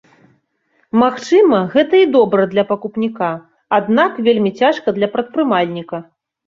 [1.01, 3.31] Магчыма, гэта і добра для пакупніка,
[3.81, 6.07] аднак вельмі цяжка для прадпрымальніка.